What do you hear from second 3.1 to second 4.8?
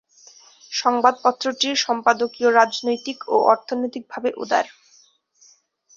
ও অর্থনৈতিকভাবে উদার।